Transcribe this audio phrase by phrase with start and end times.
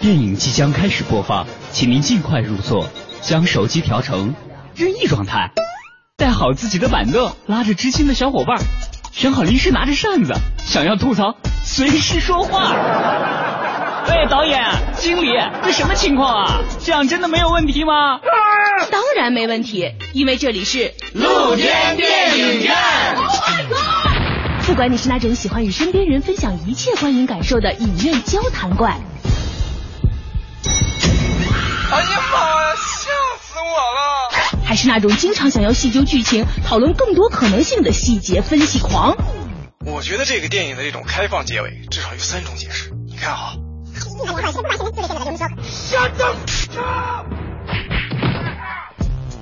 [0.00, 2.88] 电影即将开始播放，请您尽快入座，
[3.20, 4.34] 将手机调成
[4.74, 5.50] 任意状态，
[6.16, 8.56] 带好自己的板凳，拉着知心的小伙伴，
[9.12, 10.32] 选好零食，拿着扇子，
[10.64, 12.74] 想要吐槽随时说话。
[14.08, 14.58] 喂，导演、
[14.96, 15.32] 经理，
[15.62, 16.62] 这什么情况啊？
[16.82, 18.20] 这样真的没有问题吗？
[18.90, 22.74] 当然没问题，因为这里是露天电影院。
[24.64, 28.96] 不管你是那种喜欢与身边人分享一切观影感受的影院交谈怪，
[31.92, 33.10] 哎呀妈呀，吓
[33.42, 34.64] 死我了！
[34.64, 39.16] 还是那种经常想要细究剧情、讨论更多可能性的细节分析狂，
[39.84, 42.90] 我觉得这个电影的这种开放结尾至少有三种解释。
[43.08, 43.54] 你看啊。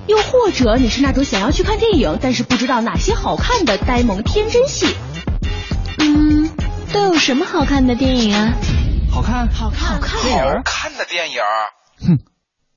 [0.07, 4.95] 又或者你是那种想要去看电影，但是不知道哪些好看的呆萌天真系。
[5.99, 6.49] 嗯，
[6.91, 8.53] 都有什么好看的电影啊？
[9.11, 11.41] 好看，好看，好看，好看的电影。
[12.01, 12.17] 哼，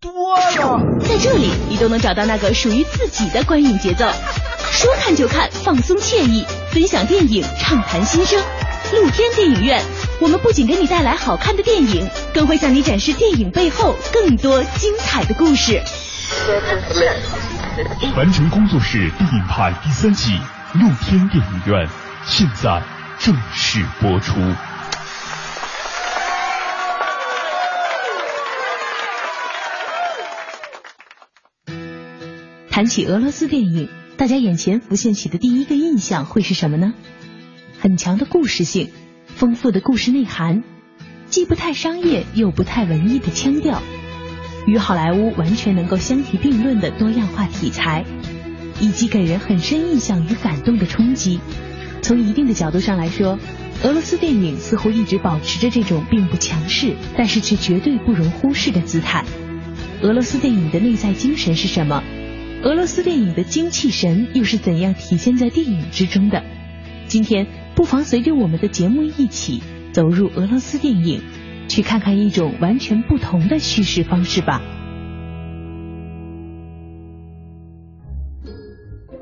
[0.02, 0.82] 多了。
[1.00, 4.04] 在这里，你都能找到那个属于自己的观影节奏。
[4.72, 8.42] 说看就看，放松惬意，分享电影，畅谈心声。
[8.92, 9.80] 露天电影院，
[10.20, 15.80] 我们不仅给你带来好看的电影，更会向你展示电影背后更多精彩的故事。
[18.16, 20.36] 完成工作室电影派第三季
[20.74, 21.88] 露天电影院
[22.26, 22.82] 现在
[23.18, 24.34] 正式播出。
[32.82, 36.94] 谈起俄罗斯电影，大家眼前浮现起的第一个印象会是什么呢？
[37.78, 38.90] 很强的故事性，
[39.28, 40.64] 丰富的故事内涵，
[41.28, 43.80] 既不太商业又不太文艺的腔调。
[44.66, 48.04] 与好莱坞完全能够相提并论的多样化题材，
[48.80, 51.38] 以及给人很深印象与感动的冲击。
[52.02, 53.38] 从一定的角度上来说，
[53.84, 59.24] 俄罗斯电影似乎一直保持着这种并不强势，但是却绝对不容忽视的姿态。
[60.00, 62.02] 俄罗斯电影的内在精神是什么？
[62.64, 66.44] 俄罗斯电影的精气神又是怎样体现在电影之中的？
[67.08, 69.60] 今天不妨随着我们的节目一起
[69.92, 71.22] 走入俄罗斯电影。
[71.68, 74.60] 去看看一种完全不同的叙事方式吧。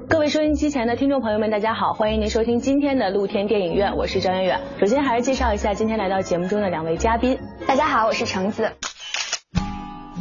[0.09, 4.61] 各位收音机前的听众朋友们，大家好，欢迎您收听今天的露天电影院，我是张远远。
[4.81, 7.39] 首先还是介绍一下今天来到节目中的两位嘉宾。
[7.69, 8.73] 大家好，我是橙子。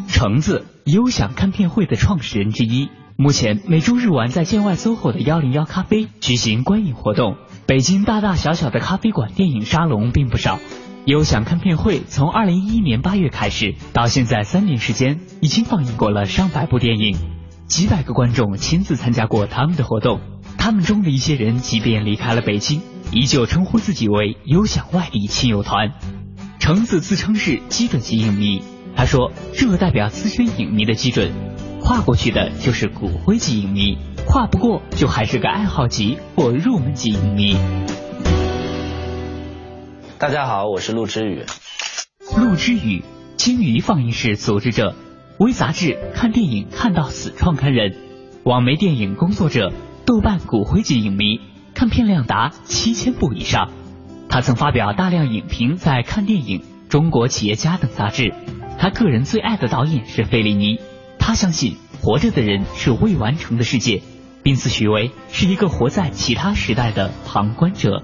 [0.08, 2.90] 橙子，优享看片会的创始人之一，
[3.22, 7.36] 目前每周日晚在建外 SOHO 的幺零幺咖啡举行观影活动。
[7.66, 10.58] 北京大大小小的咖啡馆电影沙龙并不少。
[11.04, 17.18] 优享看片会从二零一一年八月开始，到现在三年时间，已经放映过了上百部电影，
[17.68, 20.22] 几百个观众亲自参加过他们的活动。
[20.58, 22.82] 他们中的一些人，即便离开了北京，
[23.12, 25.92] 依旧称呼自己为优享外地亲友团。
[26.58, 28.62] 橙子自称是基准级影迷，
[28.96, 31.34] 他说这代表资深影迷的基准，
[31.90, 37.58] 跨过去的就是骨灰级影迷，跨不过就还是个爱好级或入门级影迷。
[40.20, 41.46] 大家好，我是陆之宇。
[42.38, 43.04] 陆之宇，
[43.38, 44.94] 鲸鱼放映室组织者，
[45.40, 47.96] 微杂志看电影看到死创刊人，
[48.44, 49.74] 网媒电影工作者，
[50.06, 51.42] 豆瓣骨灰级影迷，
[51.74, 53.72] 看片量达七千部以上。
[54.30, 58.32] 他曾发表大量影评在《看电影》《中国企业家》等杂志。
[58.78, 60.80] 他个人最爱的导演是费里尼。
[61.30, 64.02] 他相信活着的人是未完成的世界，
[64.42, 68.02] 并自诩为是一个活在其他时代的旁观者。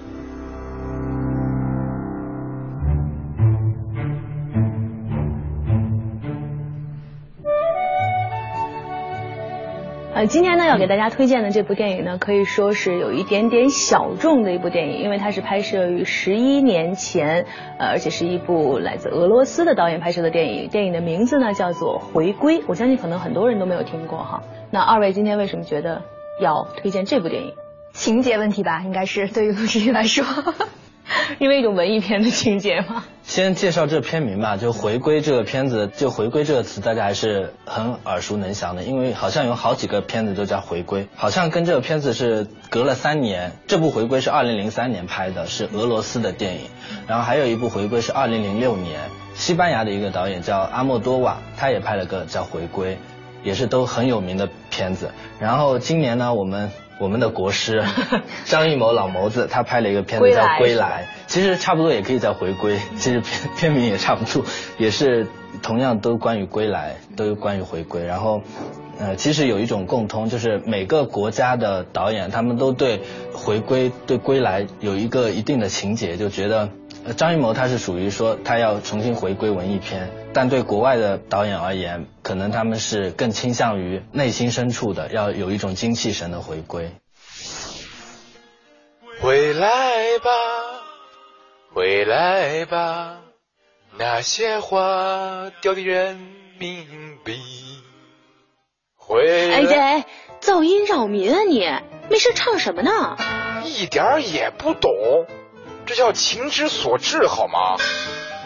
[10.27, 17.45] 今天呢要给大家推荐的这部电影呢，可以说是有一点点小众的一部电影，因为它是拍摄于十一年前，
[17.77, 20.67] 呃，而且是一部来自俄罗斯的导演拍摄的电影。
[20.69, 24.41] 电影的名字呢叫做《回归》，我相信可能很多人都没有听过哈。
[24.71, 26.01] 那二位今天为什么觉得
[26.41, 27.53] 要推荐这部电影？
[27.93, 30.25] 情节问题吧，应该是对于陆志宇来说。
[31.39, 33.03] 因为一种文艺片的情节嘛？
[33.23, 43.53] 先介绍这片名吧，就《回归》这个片子，就“回归”这个词，大家还是很耳熟能详的，因为好像有好几个片子都叫《回归》，好像跟这个片子是隔了三年。
[43.65, 46.61] 这部《回归》是二零零三年拍的，是俄罗斯的电影，
[47.07, 48.99] 然后还有一部《回归》是二零零六年，
[49.33, 52.93] 西班牙的一个导演叫阿莫多瓦，他也拍了个叫《回归》，
[53.43, 55.09] 也是都很有名的片子。
[55.39, 56.71] 然后今年呢，我们。
[56.99, 57.83] 我们的国师
[58.45, 64.45] 张艺谋老谋子，他拍了一个片子叫《归来》，其实差不多也可以叫《回归》， 其实片片名也差不多，
[64.77, 65.27] 也是
[65.61, 68.05] 同样都关于归来，都关于回归。
[68.05, 68.41] 然后，
[68.99, 73.01] 呃，其实有一种共通，就是每个国家的导演他们都对
[73.33, 76.69] 回归、对归来有一个一定的情节，就觉得
[77.05, 86.91] 呃，张艺谋他是属于说他要重新回归文艺片，但对国外的导演而言，可能他们是更倾向于内心深处的，要有一种精气神的回归。
[89.21, 90.29] 回来吧，
[91.73, 93.21] 回来吧，
[93.97, 96.19] 那些花掉的人
[96.59, 96.85] 民
[97.23, 97.39] 币。
[98.97, 100.05] 回哎哎，
[100.41, 101.65] 噪音扰民啊你！
[102.09, 102.91] 没事唱什么呢？
[103.63, 104.91] 一点儿也不懂。
[105.85, 107.77] 这叫情之所至，好吗？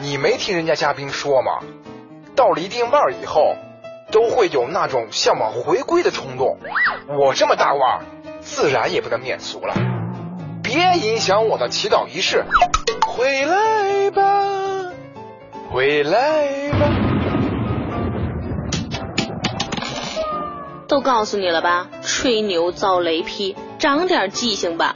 [0.01, 1.60] 你没听人家嘉宾说吗？
[2.36, 3.56] 到了一定腕儿以后，
[4.12, 6.57] 都会有那种向往回归的冲动。
[7.19, 8.06] 我这么大腕儿，
[8.40, 9.75] 自然也不能免俗了。
[10.63, 12.46] 别影响我的祈祷仪式。
[13.06, 14.94] 回来吧，
[15.69, 16.90] 回来吧。
[20.88, 24.95] 都告诉你了吧，吹牛遭雷劈，长点记性吧。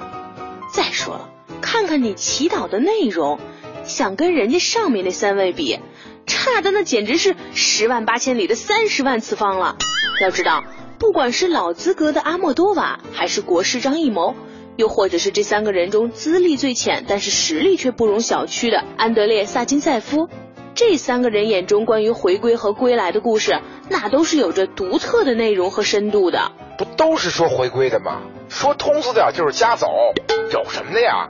[0.71, 1.29] 再说了。
[1.61, 3.39] 看看你祈祷的内容，
[3.83, 5.79] 想跟人家上面那三位比，
[6.25, 9.77] 差的那简直是十万八千里的三十万次方了。
[10.21, 10.63] 要知道，
[10.99, 14.35] 不管是老资格的阿莫多瓦，还是国师张艺谋，
[14.77, 20.29] 又或者是这三个人中资历最浅，但是实力却不容小觑的安德烈·萨金塞夫，
[20.75, 23.59] 这三个人眼中关于回归和归来的故事，
[23.89, 26.51] 那都是有着独特的内容和深度的。
[26.77, 28.21] 不都是说回归的吗？
[28.49, 29.87] 说通俗点就是家走，
[30.51, 31.29] 有什么的呀？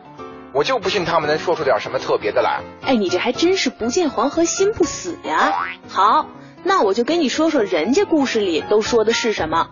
[0.53, 2.61] 我就不信他们能说出点什么特别的来。
[2.83, 5.67] 哎，你这还真是不见黄河心不死呀！
[5.89, 6.27] 好，
[6.63, 9.69] 那我就跟你说说人家故事里都说的是什么。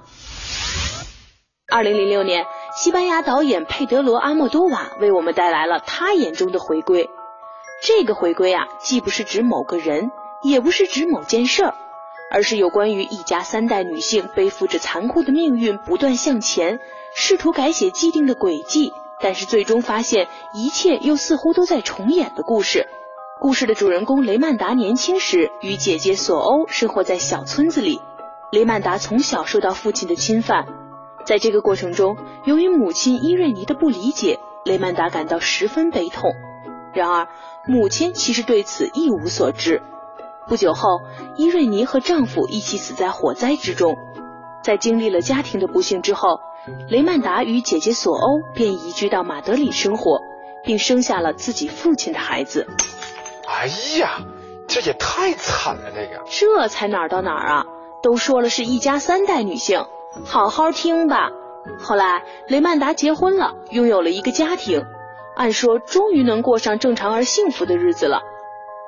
[1.72, 2.46] 二零零六年，
[2.76, 7.10] 西班牙导演佩德罗·阿莫多瓦为我们带来了他眼中的回归。
[7.84, 10.10] 这个回归啊，既不是指某个人，
[10.44, 11.76] 也不是指某件事儿，
[12.32, 16.80] 而是有关于一家三代女性背负着残酷的命运不断向前，
[17.16, 18.92] 试图改写既定的轨迹。
[19.22, 22.88] 但是最终发现，一切又似乎都在重演的故事。
[23.40, 28.02] 故事的主人公雷曼达年轻时与姐姐索欧生活在小村子里。
[28.52, 30.66] 雷曼达从小受到父亲的侵犯，
[31.26, 36.32] 在这个过程中，由于母亲伊瑞尼的不理解，雷曼达感到十分悲痛。
[36.94, 37.28] 然而，
[37.68, 39.82] 母亲其实对此一无所知。
[40.48, 41.00] 不久后，
[41.38, 43.96] 伊瑞尼和丈夫一起死在火灾之中。
[44.64, 46.40] 在经历了家庭的不幸之后。
[46.90, 50.22] 雷曼达与姐姐索欧便移居到马德里生活，
[50.64, 52.68] 并生下了自己父亲的孩子。
[53.48, 53.68] 哎
[54.00, 54.20] 呀，
[54.68, 55.92] 这也太惨了！
[55.92, 57.66] 这个这才哪儿到哪儿啊？
[58.04, 59.86] 都说了是一家三代女性，
[60.26, 61.32] 好好听吧。
[61.80, 64.84] 后来雷曼达结婚了，拥有了一个家庭，
[65.36, 68.22] 按说终于能过上正常而幸福的日子了。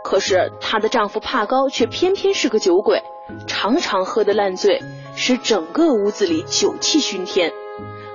[0.03, 3.03] 可是她的丈夫帕高却偏偏是个酒鬼，
[3.47, 4.81] 常常喝得烂醉，
[5.15, 7.51] 使整个屋子里酒气熏天。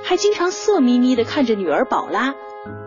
[0.02, 2.34] 还经常色眯眯的看着女儿宝拉，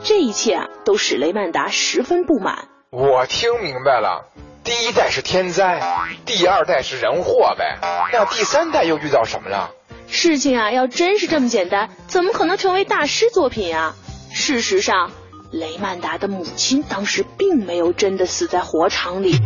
[0.03, 2.67] 这一切啊，都使雷曼达十分不满。
[2.89, 4.25] 我听明白了，
[4.63, 5.81] 第一代是天灾，
[6.25, 7.77] 第二代是人祸呗。
[8.11, 9.71] 那第三代又遇到什么了？
[10.07, 13.95] 事情啊，要真是这么简单，怎么可能成为大师作品啊？
[14.33, 15.11] 事实上，
[15.51, 19.37] 雷曼达的母亲当时并没有真的死在火场里。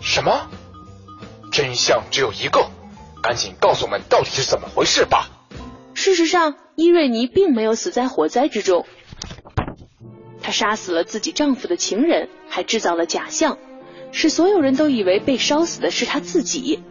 [0.00, 0.48] 什么？
[1.52, 2.66] 真相只有一个，
[3.22, 5.28] 赶紧告诉我们到底是怎么回事吧。
[5.94, 6.54] 事实上。
[6.74, 8.86] 伊瑞尼并没有死在火灾之中，
[10.40, 13.58] 她杀死了自己丈夫的情人，还制造了假象，
[14.10, 16.82] 使所有人都以为被烧死的是她自己，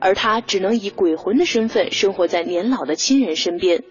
[0.00, 3.82] 而她只能以鬼魂的身份生活在年老的亲人身边，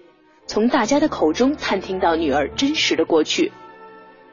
[0.46, 3.52] 从大家的口中探听到女儿真实的过去。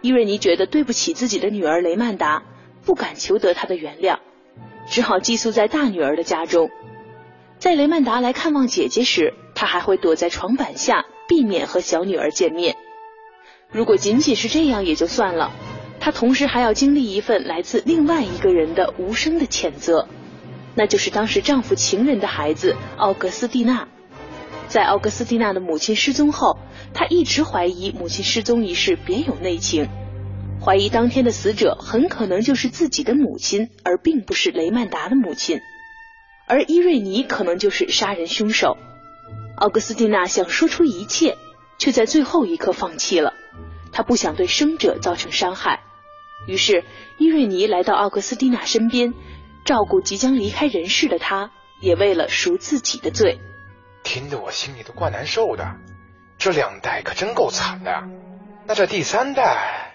[0.02, 2.42] 伊瑞尼觉得对不起自己的女儿雷曼达，
[2.84, 4.18] 不敢求得她的原谅，
[4.86, 6.70] 只好寄宿在大女儿的家中。
[7.62, 12.74] 在雷曼达来看望姐姐时，他还会躲在床板下，避免和小女儿见面。
[13.70, 15.52] 如果仅仅是这样也就算了，
[16.00, 20.08] 他同时还要经历一份来自另外一个人的无声的谴责，
[20.74, 23.86] 那就是当时丈夫情人的孩子奥格斯蒂娜。
[24.66, 26.58] 在奥格斯蒂娜的母亲失踪后，
[26.92, 29.86] 他一直怀疑母亲失踪一事别有内情，
[30.60, 35.60] 怀疑当天的死者很可能就是自己的母亲，而并不是雷曼达的母亲。
[36.52, 38.76] 而伊瑞尼可能就是杀人凶手。
[39.56, 41.38] 奥格斯蒂娜想说出一切，
[41.78, 43.32] 却在最后一刻放弃了。
[43.90, 45.80] 她不想对生者造成伤害，
[46.46, 46.84] 于是
[47.16, 49.14] 伊瑞尼来到奥格斯蒂娜身边，
[49.64, 53.38] 照顾即将离开人世的她，也为了赎自己的罪。
[54.02, 55.76] 听得我心里都怪难受的。
[56.36, 58.02] 这两代可真够惨的。
[58.66, 59.94] 那这第三代？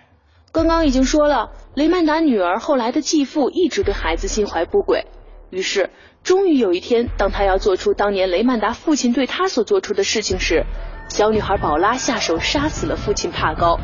[0.52, 5.06] 刚刚已经说了，雷曼达女儿后来的继父一直对孩子心怀不轨。
[5.50, 5.90] 于是，
[6.24, 10.66] 终于有一天，当他要做出当年雷曼达父亲对他所做出的事情时，
[11.08, 13.80] 小女孩宝拉下手杀死了父亲帕高。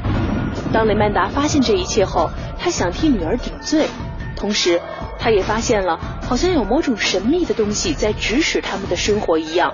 [0.73, 2.29] 当雷曼达发现这一切后，
[2.59, 3.87] 他想替女儿顶罪，
[4.35, 4.81] 同时
[5.17, 9.73] 他也发现了好像有某种神秘的东西在指使他们的生活一样，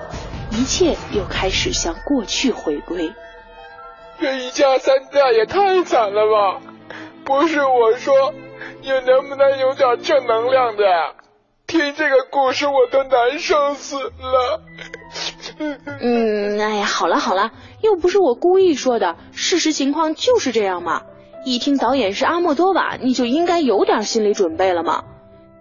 [0.51, 3.12] 一切又开始向过去回归。
[4.19, 6.62] 这一家三代也太惨了吧！
[7.24, 8.34] 不是我说，
[8.81, 11.13] 你能不能有点正能量的呀？
[11.70, 14.62] 听这个故事我都难受死了。
[16.02, 21.04] 嗯，哎呀，好了好了，又不是我故意说的，事实情况就是这样嘛。
[21.46, 25.04] 一听导演是阿莫多瓦，你就应该有点心理准备了嘛。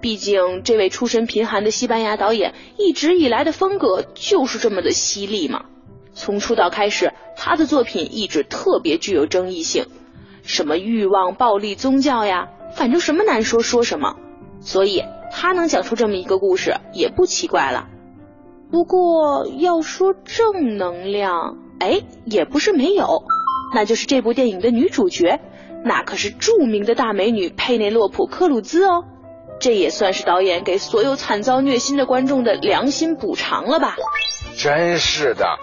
[0.00, 5.66] 毕竟这位出身贫寒的西班牙导演一直以来的风格就是这么的犀利嘛。
[6.14, 9.84] 从出道开始，他的作品一直特别具有争议性，
[10.42, 14.16] 什么欲望、暴力、宗教呀，反正什么难说说什么。
[14.60, 17.88] 所以他能讲出这么一个故事也不奇怪了。
[18.70, 23.24] 不过要说正能量，哎，也不是没有，
[23.74, 25.40] 那就是这部电影的女主角，
[25.84, 29.04] 那可是著名的大美女佩内洛普·克鲁兹哦。
[29.60, 33.96] 这也算是导演给所有惨遭虐心的观众的良心补偿了吧？
[34.56, 35.58] 真是的，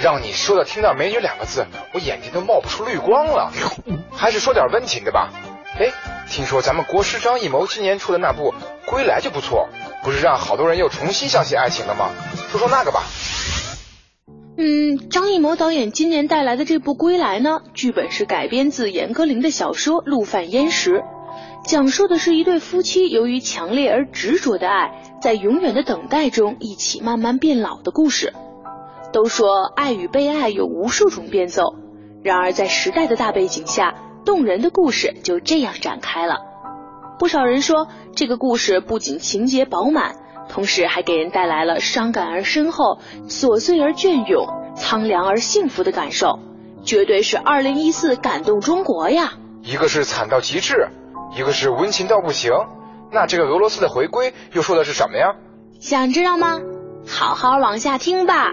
[0.00, 3.52] 让你说到听到美女两个字，我眼睛都冒不出绿光了。
[4.10, 5.30] 还是说点温情的吧。
[5.78, 5.92] 哎，
[6.28, 8.52] 听说咱们国师张艺谋今年出的那部
[8.86, 9.68] 《归来》就不错，
[10.02, 12.10] 不是让好多人又重新相信爱情了吗？
[12.50, 13.02] 说说那个吧。
[14.58, 21.00] 嗯，张艺谋导演今年带来的这部《归来》呢，剧本是改编自严歌苓的小说《陆犯焉识》，
[21.66, 28.32] 讲述的是一对夫妻由于强烈而执着的爱，在永远的等待中一起慢慢变老的故事。
[29.12, 31.74] 都说爱与被爱有无数种变奏，
[32.22, 36.45] 然而在时代的大背景下，动人的故事就这样展开了。
[37.18, 40.16] 不少人说，这个故事不仅情节饱满。
[40.48, 44.46] 同时还给人带来了伤感而深厚、琐碎而隽永、
[44.76, 46.38] 苍凉而幸福的感受，
[46.84, 49.32] 绝对是二零一四感动中国呀！
[49.62, 50.88] 一个是惨到极致，
[51.36, 52.52] 一个是温情到不行，
[53.10, 55.34] 那这个俄罗斯的回归又说的是什么呀？
[55.80, 56.60] 想知道吗？
[57.08, 58.52] 好好往下听吧。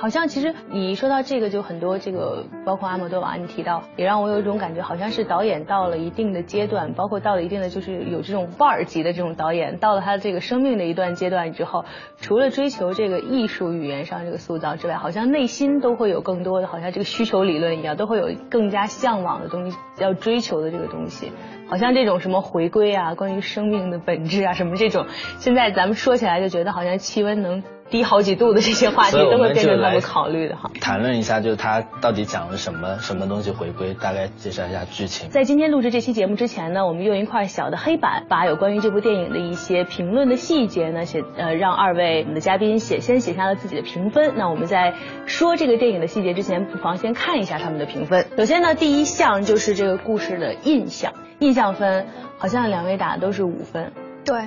[0.00, 11.84] 好像其实你一说到这个就很多这个，包括阿莫多瓦你提到，也让我有一种感觉，好像是导演到了一定的阶段，包括到了一定的就是有这种腕儿级的这种导演，到了他这个生命的一段阶段之后，
[12.20, 21.32] 除了追求这个艺术语言上这个塑造之外，好像内心都会有更多的，好像这个需求理论一样，都会有更加向往的东西要追求的这个东西，
[21.68, 25.06] 好像这种什么回归啊，关于生命的本质啊什么这种，
[25.40, 27.64] 现在咱们说起来就觉得好像气温能。
[27.90, 30.70] 低好几度的这些话题都会变成他们考虑的哈。
[30.80, 35.30] 谈论一下，就是他到底讲了什么什么东西回归，大概介绍一下剧情。
[35.30, 44.34] 在今天录制这期节目之前呢，我们用一块小的黑板，把有关于这部电影的一些评论的细节呢写呃，让二位我们的嘉宾写先写下了自己的评分。
[44.36, 44.94] 那我们在
[45.26, 48.26] 说这个电影的细节之前，不妨先看一下他们的评分。
[48.36, 53.92] 首先呢，第一项就是这个故事的印象，印象分好像两位打的都是五分。
[54.24, 54.42] 对。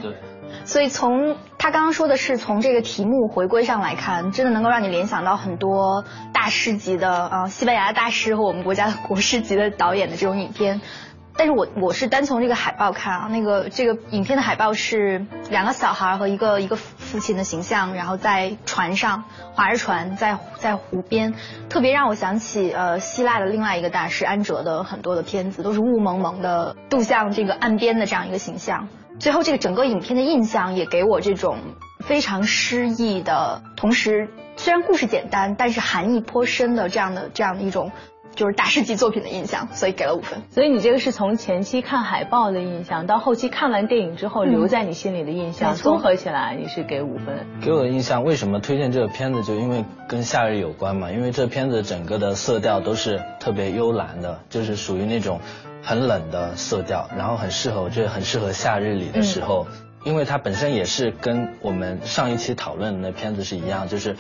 [0.65, 10.82] 所以从他刚刚说的是从这个题目回归上来看，真的能够让你联想到很多大师级的啊，西班牙的大师和我们国家的国师级的导演的这种影片。
[11.34, 21.34] 但是我我是单从这个海报看啊，那个这个影片的海报是两个小孩和一个一个父亲的形象，然后在船上划着船在在湖边，
[21.70, 28.89] 特别让我想起呃希腊的另外一个大师安哲的很多的片子，都是雾蒙蒙的渡向这个岸边的这样一个形象。
[29.20, 31.58] 最后，这个整个影片的印象也给我这种
[32.00, 37.91] 非常诗意的，同时虽然故事简单，但是含义颇深的这样的这样的一种。
[38.34, 40.41] 就是大师级作品的印象，所以给了五分。
[40.51, 47.46] 所以你这个是从前期看海报的印象，到后期看完电影之后留在你心里的印象，综合起来你是给五分。
[47.62, 49.44] 给我的印象，为什么推荐这个片子？
[49.44, 51.12] 就因为跟夏日有关嘛。
[51.12, 55.41] 因为这片子整个的色调都是特别幽蓝的，就是属于那种
[55.82, 59.68] 很冷的色调，然后很适合，我觉得很适合夏日里的时候。
[60.04, 64.16] 因为它本身也是跟我们上一期讨论的那片子是一样，就是。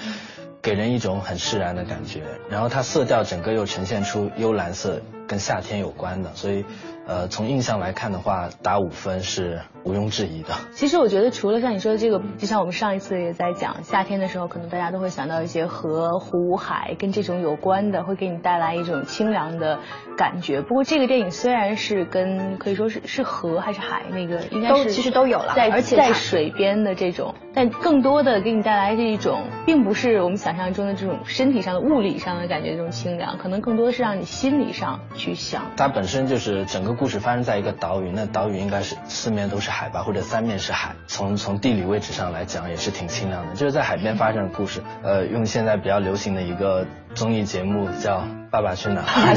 [0.63, 6.65] 给人一种很释然的感觉，然后它色调整个又呈现出幽蓝色，跟夏天有关的，所以，
[7.07, 9.61] 呃，从印象来看的话，打五分是。
[9.83, 10.53] 毋庸置疑的。
[10.73, 19.79] 其实我觉得，除了像你说的这个，就像我们上一次也在讲，夏天的时候，可能大家都会想到一些河、湖、海跟这种有关的，会给你带来一种清凉的
[20.15, 20.61] 感觉。
[20.61, 35.61] 不过这个电影虽然是跟可以说是是河还是海，那个应该是其实都有了，在在水边的这种，但更多的给你带来这一种，并不是我们想象中的这种身体上的物理上的感觉，这种清凉，可能更多的是让你心理上去想。
[35.77, 40.95] 它本身就是整个故事发生在一个岛屿，那岛屿应该是四面都是海吧，或者三面是海。
[41.05, 44.81] 从从地理位置上来讲，也是挺清凉的，就是在海边发生的故事。
[45.03, 49.35] 呃，用现在比较流行的一个综艺节目叫《爸爸去哪儿》，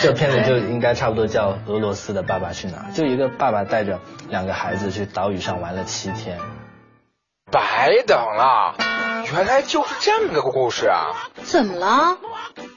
[0.02, 4.00] 这片子就应该差不多叫俄罗斯的《爸爸去哪儿》，就一个爸爸带着
[4.30, 6.38] 两个孩子去岛屿上玩了七天。
[7.50, 8.74] 白等了，
[9.32, 11.12] 原来就是这么个故事啊！
[11.44, 12.18] 怎么了？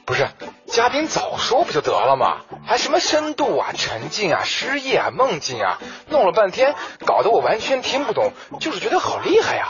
[0.06, 0.28] 不是，
[0.66, 2.36] 嘉宾早说不就得了吗？
[2.64, 9.66] 还什么深度啊、沉浸啊、失忆啊、梦境啊，弄了半天，搞得我完全听不懂，就是觉得好厉害呀！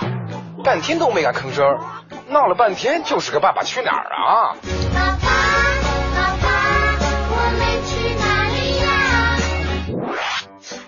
[0.62, 1.64] 半天都没敢吭声，
[2.28, 4.54] 闹了半天就是个爸爸去哪儿啊！
[4.92, 5.28] 爸爸，
[6.14, 6.48] 爸爸，
[7.30, 8.90] 我们去哪里呀？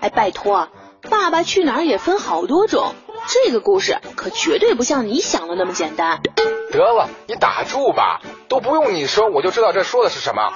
[0.01, 0.69] 哎，拜托，
[1.09, 2.93] 爸爸去哪儿也分好多种。
[3.27, 6.21] 这个故事可绝对不像你想的那么简单。
[6.71, 10.53] 得了，你打住吧，都不用你说，我就知道这说的是什么。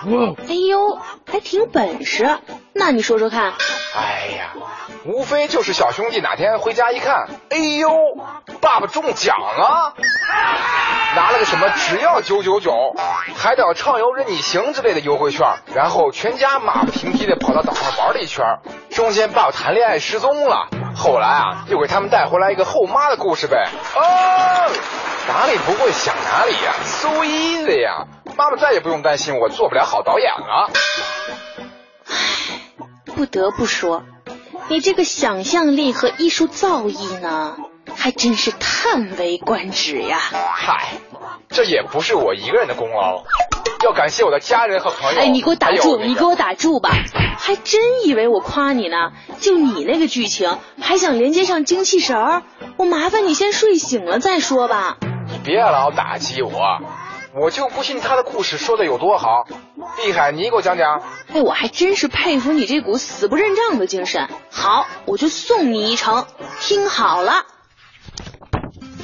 [0.50, 0.98] 哎呦，
[1.32, 2.40] 还挺本事，
[2.74, 3.54] 那你说说看。
[3.96, 4.54] 哎呀，
[5.06, 7.90] 无非就是小兄弟哪天回家一看，哎呦，
[8.60, 9.94] 爸爸中奖了，
[11.16, 12.74] 拿了个什么只要九九九，
[13.36, 18.44] 海岛畅游任你行之类的优惠券，然后全家马不停蹄的跑到岛上玩了一圈，
[18.90, 20.68] 中间爸爸谈恋爱失踪了。
[20.98, 23.70] 后来啊，又给他们带回来一个后妈的故事呗。
[23.96, 24.02] 哦，
[25.28, 28.08] 哪里不会想哪里呀，so easy 呀！
[28.36, 30.72] 妈妈再也不用担心我做不了好导演了。
[32.08, 32.16] 唉，
[33.16, 34.04] 不得不说，
[34.70, 37.58] 你这个想象力和艺术造诣呢，
[37.98, 40.20] 还真是叹为观止呀。
[40.54, 40.90] 嗨，
[41.50, 43.24] 这也不是我一个人的功劳。
[43.84, 45.20] 要感谢我的家人和朋友。
[45.20, 45.98] 哎，你给我打住！
[45.98, 46.92] 那个、你给我打住吧！
[47.38, 49.12] 还真以为我夸你呢？
[49.40, 52.44] 就你那个剧情，还想连接上精气神儿？
[52.78, 54.98] 我麻烦你先睡醒了再说吧。
[55.28, 56.52] 你别老打击我，
[57.36, 59.46] 我就不信他的故事说的有多好，
[60.04, 60.32] 厉害！
[60.32, 61.02] 你给我讲讲。
[61.34, 64.28] 哎，我还真是佩服你这股死不认账的精神。
[64.52, 66.26] 好，我就送你一程。
[66.62, 67.46] 听好了。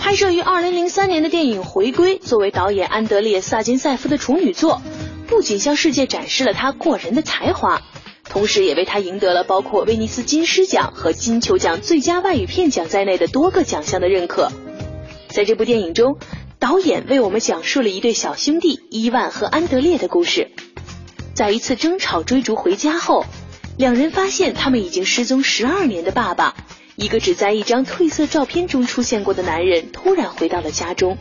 [0.04, 4.82] 拍摄于二零零三年的电影《回归》，作为导演安德烈·萨金塞夫的处女作，
[5.28, 7.82] 不仅向世界展示了他过人的才华，
[8.26, 14.52] 同时也为他赢得了包括威尼斯金狮奖和金球奖最佳外语片奖在内的多个奖项的认可。
[15.30, 16.18] 在这部电影中，
[16.60, 20.52] 导演为我们讲述了一对小兄弟伊万和安德烈的故事。
[21.34, 23.26] 在一次争吵追逐回家后，
[23.78, 26.56] 两人发现他们已经失踪十二年的爸爸。
[26.96, 31.18] 一个只在一张褪色照片中出现过的男人突然回到了家中，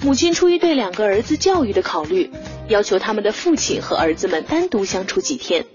[0.00, 2.30] 母亲出于对两个儿子教育的考虑，
[2.68, 5.66] 要求他们的父亲和儿子们单独相处几天。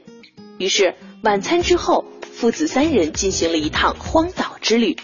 [0.57, 4.97] 于是晚餐之后，父子三人进行了一趟荒岛之旅。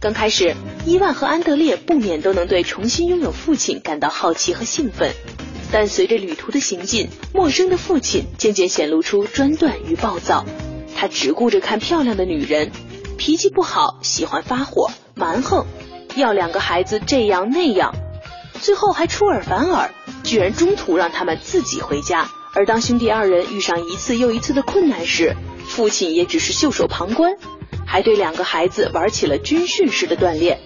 [0.00, 0.54] 刚开始，
[0.86, 5.12] 伊万和安德烈不免都能对重新拥有父亲感到好奇和兴奋，
[5.72, 10.46] 但随着旅途的行进，陌生的父亲渐渐显露出专断与暴躁，
[10.94, 12.70] 他只顾着看漂亮的女人。
[13.18, 15.66] 脾气不好，喜欢发火，蛮横，
[16.14, 17.92] 要两个孩子这样那样，
[18.62, 19.90] 最后还出尔反尔，
[20.22, 22.30] 居然中途让他们自己回家。
[22.54, 27.34] 而当兄弟二人遇上一次又一次的困难时，父亲也只是袖手旁观，
[27.84, 30.60] 还对两个孩子玩起了军训式的锻炼。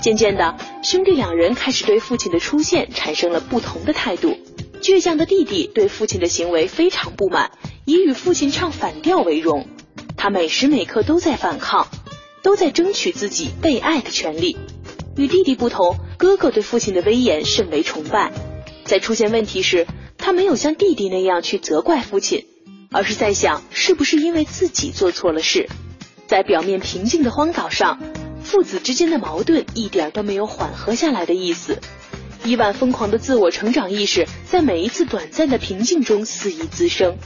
[0.00, 4.34] 渐渐的，兄弟两人开始对父亲的出现产生了不同的态度。
[4.80, 7.50] 倔强的弟弟对父亲的行为非常不满，
[7.84, 9.66] 以与父亲唱反调为荣。
[10.26, 11.86] 他每时每刻都在反抗，
[12.42, 14.56] 都在争取自己被爱的权利。
[15.16, 18.32] 与弟弟不同，哥哥对父亲的威严甚为崇拜。
[18.84, 19.86] 在出现问题时，
[20.18, 22.44] 他没有像弟弟那样去责怪父亲，
[22.90, 25.68] 而是在想是不是因为自己做错了事。
[26.26, 28.00] 在表面平静的荒岛上，
[28.42, 31.78] 父子之间的矛盾一点都没有缓和下来的意思。
[32.42, 37.16] 伊万疯狂的自我成长意识在每一次短暂的平静中肆意滋生。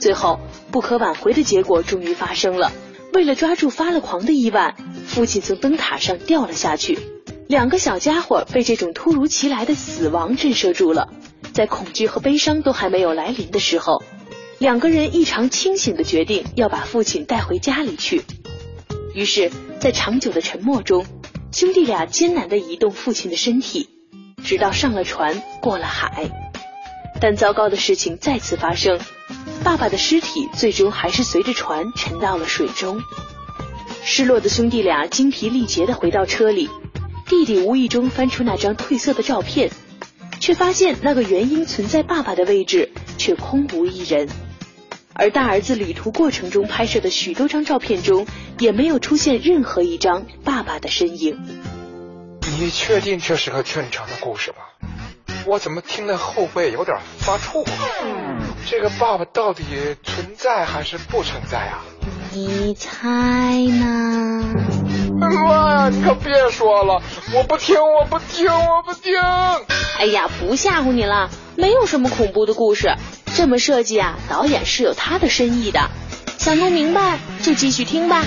[0.00, 0.38] 最后，
[0.70, 2.72] 不可挽回的结果终于发生了。
[3.12, 4.74] 为了抓住发了狂的伊万，
[5.06, 6.98] 父亲从灯塔上掉了下去。
[7.46, 11.12] 两个小家伙被这种突如其来的死亡震慑住了，
[11.52, 14.02] 在恐惧和悲伤都还没有来临的时候，
[14.58, 18.24] 两个人异常清醒的决定要把父亲带回家里去。
[19.14, 21.06] 于是，在长久的沉默中，
[21.52, 23.88] 兄弟俩艰难地移动父亲的身体，
[24.42, 26.43] 直到上了船，过了海。
[27.24, 29.00] 但糟糕的事情再次发生。
[29.64, 33.00] 爸爸的尸体最终还是随着船沉到了水中。
[34.02, 36.68] 失落的兄弟俩精疲力竭地回到车里，
[37.26, 39.70] 弟弟无意中翻出那张褪色的照片，
[40.38, 44.28] 却发现那个原因存在爸爸的位置却空无一人。
[45.14, 48.26] 而大儿子旅途过程中拍摄的许多张照片中，
[48.58, 51.40] 也没有出现任何一张爸爸的身影。
[52.58, 54.56] 你确定这是个正常的故事吗？
[55.46, 57.64] 我怎么听得后背有点发怵？
[58.66, 59.64] 这个爸爸到底
[60.02, 61.82] 存在还是不存在啊？
[62.32, 62.98] 你猜
[63.78, 64.42] 呢？
[65.20, 67.02] 妈呀，你可别说了，
[67.34, 69.14] 我不听，我不听，我不听！
[69.98, 72.94] 哎呀，不吓唬你了，没有什么恐怖的故事。
[73.36, 75.90] 这么设计啊，导演是有他的深意的。
[76.38, 78.22] 想弄明白就继续听吧。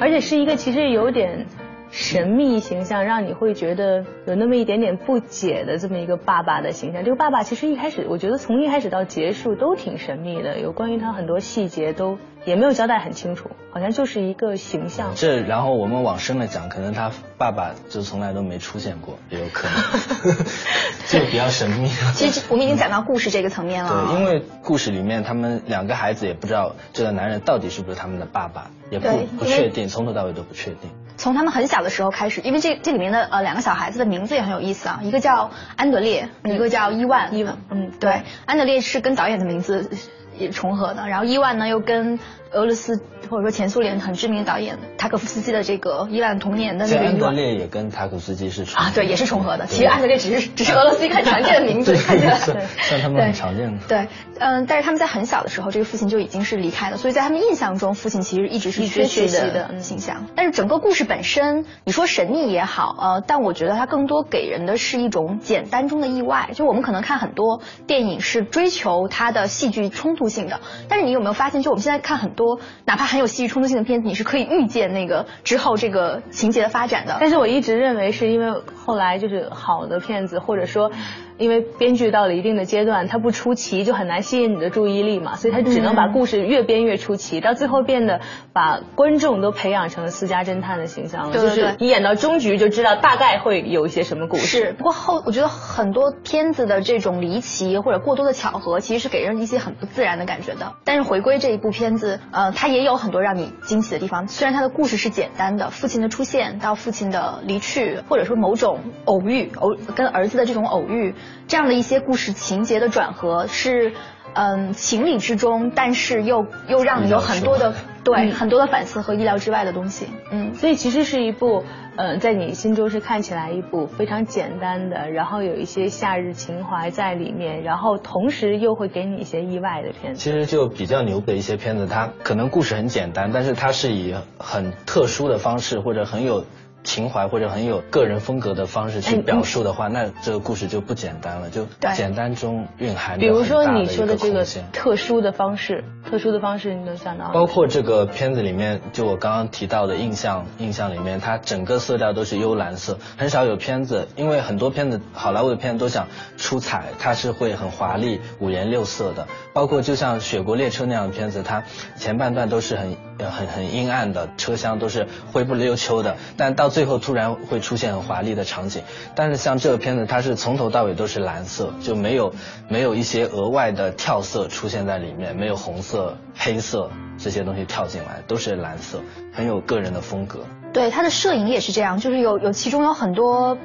[0.00, 1.46] 而且是一个其实有点
[1.90, 7.02] 神秘形象，让你会觉得有那么一点点不解的这么一个爸爸的形象。
[7.02, 15.12] 这个爸爸其实一开始，我觉得从一开始到结束都挺神秘的，有关于他很多细节都也没有交代很清楚，好像就是一个形象。
[15.14, 20.36] 这然后我们往深了讲，可能他爸爸就从来都没出现过，也有可能，
[21.08, 21.90] 就比较神秘。
[22.14, 24.06] 其实我们已经讲到故事这个层面了。
[24.08, 30.90] 对，因为故事里面他们两个孩子也不知道这个男人到底是不是他们的爸爸，也不不确定，从头到尾都不确定。
[31.16, 37.34] 从他们很小的时候开始，因为这这里面的呃两个小孩子的名字也很有意思啊，一个叫安德烈，一个叫伊万。
[37.34, 39.98] 伊万，嗯，对，安德烈是跟导演的名字也
[40.46, 42.18] 重合的，然后伊万呢又跟
[42.52, 47.34] 俄罗斯或者说前苏联很知名的导演塔可夫斯基的这个伊万童年的那个伊万。
[47.34, 49.66] 烈也跟塔可夫斯基是啊，对，也是重合的。
[49.66, 52.34] 其实安德烈只是只是俄罗斯一个很常见的名字，看起来。
[52.36, 53.86] 算算他们很常见的。
[53.86, 54.08] 对，
[54.38, 60.26] 嗯，但是他们在很小的时候，这个父亲就已经是离开了，所以在他们印象中，父亲其实一直是缺席的形象。
[60.34, 66.50] 但是整个故事本身，你说神秘也好，呃，但我觉得它更多给人的是一种简单中的意外。
[66.54, 77.18] 就我们可能看很多电影是追求它的戏剧冲突性的，但是你有没有发现，就我们现在看很多哪怕很有戏剧冲突性的片子，你是可以预见那个之后这个情节的发展的。
[77.20, 80.92] 但是我一直认为是因为后来就是好的片子，或者说
[81.38, 88.20] 因为编剧到了一定的阶段，他不出奇就很难吸引你的注意力嘛，所以他只能把故事越编越出奇，到最后变得
[88.52, 94.46] 把观众都培养成了私家侦探的形象了，对对对就是你演到终局就知道大概会有一些什么故事。
[94.46, 100.74] 是，不过后我觉得很多片子的这种离奇或者过多的巧合，其实是给人一些很不自然的感觉的。
[100.84, 104.26] 但是回归这一部片子，呃，它也有很多让你惊喜的地方。
[104.28, 111.14] 虽然它的故事是简单的，父亲的出现到父亲的离去，或者说某种偶遇，偶跟儿子的这种偶遇，
[111.46, 113.92] 这样的一些故事情节的转合是。
[114.34, 120.06] 嗯，情理之中，但是又又让你有很多的对、嗯很多的反思和意料之外的东西。
[120.30, 121.64] 嗯，所以其实是一部，
[121.96, 130.20] 呃，在你心中是看起来一部非常简单的，然后有一些夏日情怀在里面，然后同时又会给你一些意外的片子。
[130.20, 136.44] 其实就比较牛的一些片子，它可能故事很简单，但是它是以很特殊的方式或者很有
[136.88, 147.28] 情怀或者很有个人风格的方式去哎表述的话，那这个故事就不简单了，就简单中蕴含着比如说你说的这个特殊的方式，特殊的方式你能想到？
[147.28, 156.06] 包括这个片子里面，就我刚刚提到的印象，印象里面，它整个色调都是幽蓝色，很少有片子，因为很多片子，好莱坞的片子都想
[156.38, 159.26] 出彩，它是会很华丽、五颜六色的。
[159.52, 161.64] 包括就像《雪国列车》那样的片子，它
[161.96, 168.82] 前半段都是很呃很很阴暗的，车厢都是灰不溜秋的，但到最后突然会出现很华丽的场景。
[169.14, 172.32] 但是像这个片子，它是从头到尾都是蓝色，就没有
[172.68, 179.00] 没有一些额外的跳色出现在里面，没有红色、黑色这些东西跳进来，都是蓝色，
[179.32, 180.40] 很有个人的风格。
[180.72, 183.56] 对，它的摄影也是这样，就是有有其中有很多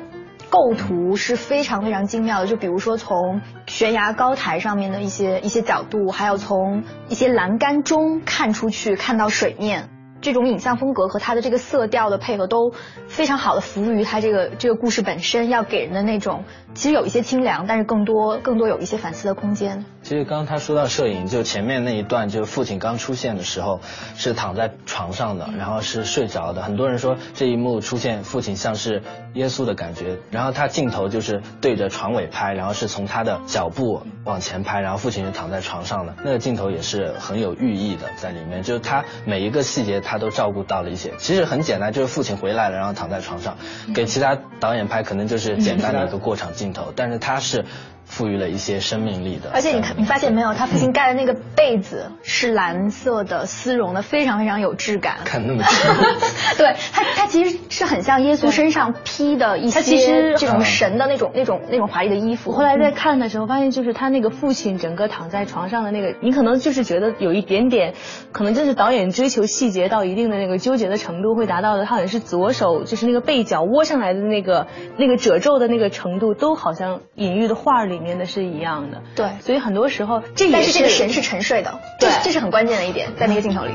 [0.54, 9.90] 构图是非常非常精妙的，就比如说从悬崖高台上面的一些一些角度，还有从一些栏杆中看出去看到水面。
[10.22, 12.72] 这种影像风格和它的这个色调的配合都
[13.08, 16.44] 非常好的服务于它这个这个故事本身要给人的那种，
[16.76, 19.84] 其实有一些清凉，但是更多更多有一些反思的空间。
[20.04, 23.80] 其实刚刚他说到摄影，就前面那一段，就是父亲刚出现的时候
[24.18, 26.62] 是躺在床上的，然后是睡着的。
[26.62, 29.02] 很多人说这一幕出现父亲像是
[29.34, 41.14] 耶稣的感觉，然后他镜头就是对着床尾拍，然后是从他的脚步往前拍，然后父亲是躺在床上的，那个镜头也是很有寓意的在里面，就是他每一个细节他都照顾到了一些。
[41.18, 43.58] 其实很简单，就是父亲回来了，然后躺在床上，
[43.96, 47.64] 给其他导演拍可能就是简单的一个过场镜头，但是他是
[48.06, 49.50] 赋予了一些生命力的。
[49.54, 55.18] 而且你看，你发现没有，他父亲盖的那个被子是蓝色的丝绒的，非常非常有质感。
[55.26, 55.92] 看那么清，
[56.58, 62.52] 对他，他其实是很像耶稣身上披的一他其些实这种神的那种、那种、那种华丽的衣服。
[62.52, 67.94] 我后来在看的时候，发现就是他那个父亲整个躺在床上的那个，你可能就是觉得有一点点，
[68.32, 71.86] 可能就是导演追求细节到一定的那个纠结的程度会达到的。
[71.86, 79.02] 他好像是左手就是那个背角窝上来的那个那个褶皱的那个程度，都好像隐喻的画儿里面的是一样的。
[79.16, 83.74] 对，所以很多时候这也但是这个神是沉睡的，对这这是很关键的一点，在那个镜头里。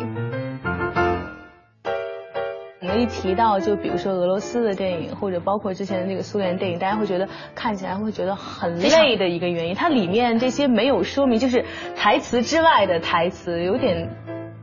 [2.88, 11.64] 们一提到就比如说俄罗斯的电影，或者包括之前的那个苏联电影，大家会觉得看起来会觉得很累的一个原因，它里面这些没有说明，就是
[11.96, 14.08] 台词之外的台词有点。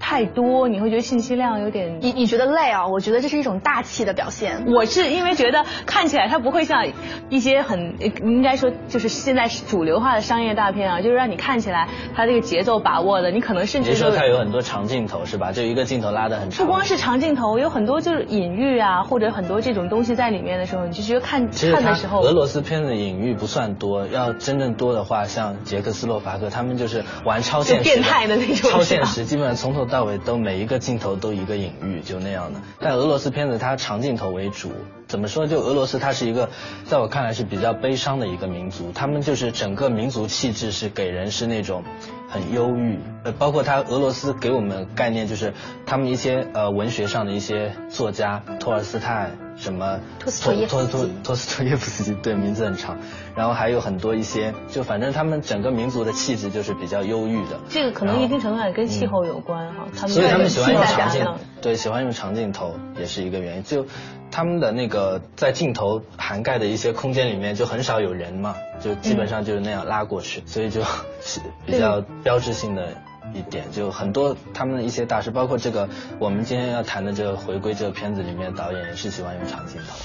[0.07, 1.97] 太多，你会觉得信息量有点。
[1.99, 2.85] 你你觉得累啊？
[2.85, 4.63] 我觉得这是一种大气的表现。
[4.67, 6.85] 我是因为觉得看起来它不会像
[7.27, 15.51] 一些很应该说就是现在主流化的商业大片啊，就是让你看起来它这个节奏把握的，你可能甚至你说它有很多长镜头是吧？
[15.51, 16.63] 就一个镜头拉的很长。
[16.63, 22.21] 不光是长镜头，有很多就是隐喻啊，或者很多这种东西在里面的时候，你就觉得看看的时候。
[22.21, 27.83] 俄罗斯片的隐喻不算多，要真正多的话，像捷克斯洛伐克，他们就是玩超现实。
[27.83, 28.69] 变态的那种。
[28.69, 29.94] 超现实，基本上从头到。
[29.95, 32.59] 到尾都每一个镜头都一个隐喻，就那样的。
[32.81, 34.73] 但俄罗斯片子它长镜头为主，
[35.07, 35.47] 怎么说？
[35.47, 36.49] 就俄罗斯它是一个，
[36.85, 38.91] 在我看来是比较悲伤的一个民族。
[38.91, 41.81] 他们就是整个民族气质是给人是那种
[42.27, 42.99] 很忧郁。
[43.23, 45.53] 呃，包括他俄罗斯给我们概念就是
[45.85, 49.31] 他们一些呃文学上的一些作家，托尔斯泰。
[49.57, 52.97] 什么托斯托耶托托托斯托耶夫斯基对名字很长，
[53.35, 57.59] 然后还有很多一些，就反正他们整个民族的气质就是比较忧郁的。
[57.69, 61.25] 这个可能一定程度上也跟气候有关哈，他们所以他们喜欢用长镜，
[61.61, 63.63] 对，喜欢用长镜头也是一个原因。
[63.63, 63.85] 就
[64.29, 70.81] 他们的那个在镜头涵盖的一些空间里面就很少有人嘛，就基本上就是那样拉过去，所以就
[71.21, 72.89] 是比较标志性的。
[73.33, 79.95] 一点就很多，他们的一些大师，包括这个我们今天要谈的这个回归这个片子里面，导演也是喜欢用长镜头。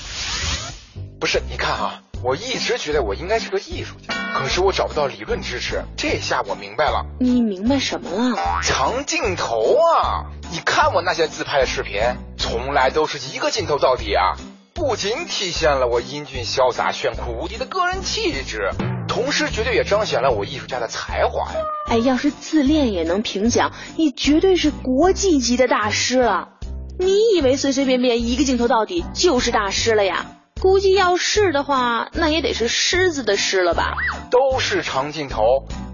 [1.20, 5.85] 不是，你看啊，我一直觉得我应该是个艺术家，可是我找不到理论支持。
[5.96, 7.04] 这下我明白了。
[7.20, 8.61] 你明白什么了？
[8.62, 10.24] 长镜头啊！
[10.50, 12.00] 你看我那些自拍的视频，
[12.38, 14.35] 从来都是一个镜头到底啊，
[14.72, 18.70] 不仅体现了我英俊潇洒、炫酷无敌的个人气质。
[19.11, 21.59] 同时，绝对也彰显了我艺术家的才华呀！
[21.88, 26.51] 哎，要是自恋也能评奖，你绝对是国际级的大师了。
[26.96, 30.27] 你以为随随便便一个镜头到底就是大师了呀？
[30.61, 33.94] 估计要是的话，那也得是狮子的狮了吧？
[34.31, 35.42] 都是长镜头，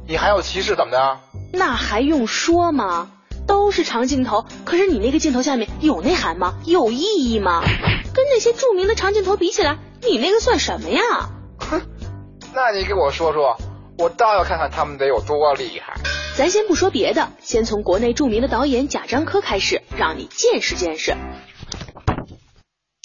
[0.06, 1.20] 你还要歧视怎么的？
[1.54, 3.08] 那还用说吗？
[3.46, 6.56] 都是长镜头，可是你那个镜头下面有内涵吗？
[6.66, 7.62] 有意义吗？
[8.12, 11.00] 跟那些著名的长镜头比起来，你那个算什么呀？
[12.56, 13.54] 那你给我说说，
[13.98, 15.92] 我倒要看看他们得有多厉害。
[16.38, 21.14] 咱先不说别的，先从国内著名的导演贾樟柯开始，让你见识见识。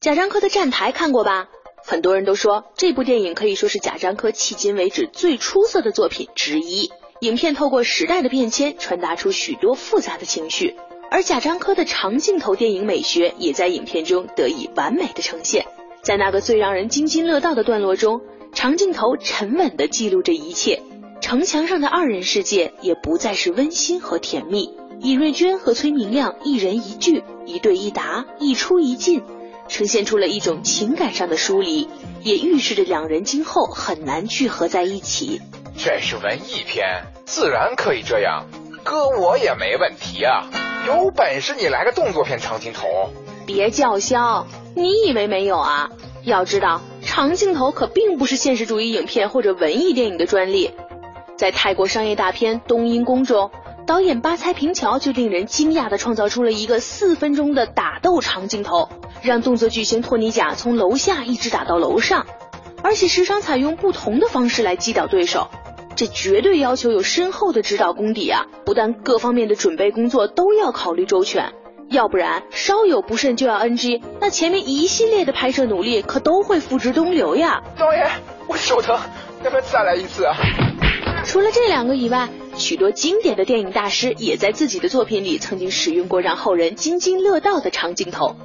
[0.01, 1.49] 贾樟柯的《站台》看过吧？
[1.85, 6.89] 很多人都说这部电影可以说是贾樟柯迄今为止最出色的作品之一。
[7.19, 10.77] 影片透过时代的变迁，传达出许多复杂的情绪，
[11.11, 15.65] 而贾樟柯的长镜头电影美学也在影片中得以完美的呈现。
[16.01, 18.21] 在那个最让人津津乐道的段落中。
[18.53, 20.81] 长镜头沉稳地记录着一切，
[21.21, 24.75] 城墙上的二人世界也不再是温馨和甜蜜。
[24.99, 29.23] 尹瑞娟和崔明亮一人一句，一对一答，一出一进，
[29.67, 31.87] 呈现出了一种情感上的疏离，
[32.21, 35.41] 也预示着两人今后很难聚合在一起。
[35.75, 38.45] 这是文艺片，自然可以这样，
[38.83, 40.45] 哥我也没问题啊。
[40.85, 42.87] 有本事你来个动作片长镜头。
[43.47, 45.89] 别叫嚣，你以为没有啊？
[46.23, 46.81] 要知道。
[47.13, 50.71] 长镜头可并不是现实主义影片或者文艺电影的专利，
[51.35, 53.51] 在泰国商业大片《冬阴功》中，
[53.85, 58.87] 导演巴猜平桥就令人惊讶地创造出了一个四分钟的打斗长镜头，
[59.21, 62.25] 让动作巨星托尼贾从楼下一直打到楼上，
[62.81, 65.49] 而且时常采用不同的方式来击倒对手，
[65.97, 68.47] 这绝对要求有深厚的指导功底啊！
[68.63, 71.51] 不但各方面的准备工作都要考虑周全。
[71.91, 77.61] 要不然稍有不慎就要 NG，那前面一系列的拍摄努力可都会付之东流呀。
[77.77, 78.09] 导演，
[78.47, 78.97] 我手疼，
[79.43, 80.33] 要不要再来一次啊？
[81.25, 88.37] 除了这两个以外，许多经典的电影大师也在自己的作品里曾经使用过让后人津津乐道的长镜头，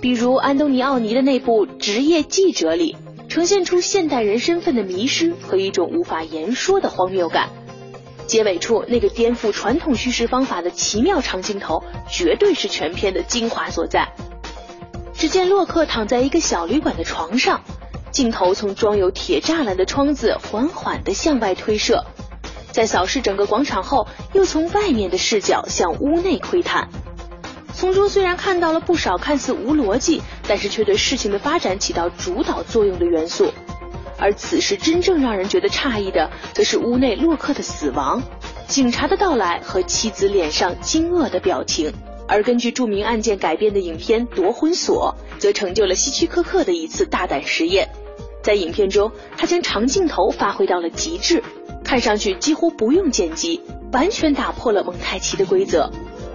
[0.00, 2.96] 比如安东尼奥尼的那部《职业记者》里，
[3.28, 7.48] 呈现出现代人身份的迷失和一种无法言说的荒谬感。
[8.32, 14.08] 结尾处那个颠覆传统叙事方法的奇妙长镜头，绝对是全片的精华所在。
[15.12, 17.60] 只见洛克躺在一个小旅馆的床上，
[18.10, 22.06] 镜头从装有铁栅栏的窗子缓缓地向外推射，
[22.70, 26.88] 在扫视整个广场后，又从外面的视角向屋内窥探。
[27.74, 33.52] 从中虽然看到了不少看似无逻辑，但是却对事情的发展起到主导作用的元素。
[34.22, 38.22] 而此时真正让人觉得诧异的，则是屋内洛克的死亡、
[38.68, 41.92] 警察的到来和妻子脸上惊愕的表情。
[42.28, 47.88] 而根据著名案件改编的影片《夺魂锁》，则成就了希区柯克的一次大胆实验。
[48.44, 51.42] 在影片中，他将长镜头发挥到了极致，
[51.82, 53.60] 看上去几乎不用剪辑，
[53.92, 55.90] 完全打破了蒙太奇的规则，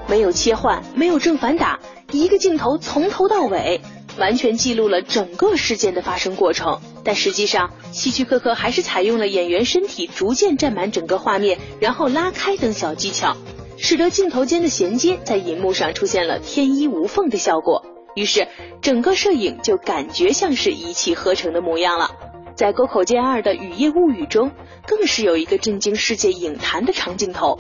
[0.08, 1.80] 没有切换，没有正反打，
[2.12, 3.80] 一个镜头从头到尾，
[4.18, 6.80] 完全记录了整个事件的发生过程。
[7.04, 13.38] 但实际上，希区柯克还是采用了演员身体逐渐占满整个画面，然后拉开等小技巧，
[13.78, 17.86] 使得镜头间的衔接在银幕上出现了天衣无缝的效果。
[18.16, 18.48] 于是，
[18.82, 22.12] 整个摄影就感觉像是一气呵成的模样了。
[22.56, 24.52] 在沟口健二的《雨夜物语》中，
[24.88, 27.60] 更是有一个震惊世界影坛的长镜头。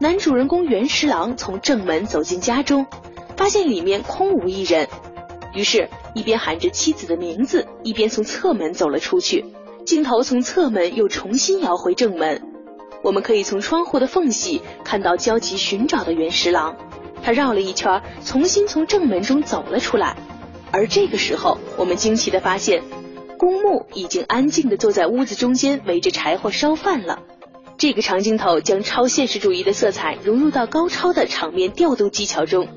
[0.00, 2.86] 男主人公袁十郎从正门走进家中，
[3.36, 4.88] 发现里面空无一人，
[5.54, 9.44] 于是，一边喊着妻子的名字，一边从侧门走了出去。
[9.84, 12.42] 镜头从侧门又重新摇回正门，
[13.02, 16.76] 我们可以从窗户的缝隙看到焦急寻找的袁十郎。
[17.22, 20.16] 他绕了一圈，重新从正门中走了出来。
[20.70, 22.82] 而这个时候，我们惊奇的发现，
[23.36, 27.18] 公墓已经安静的坐在屋子中间，围着柴火烧饭了。
[27.76, 32.68] 这个长镜头将超现实主义的色彩融入到高超的场面调度技巧中，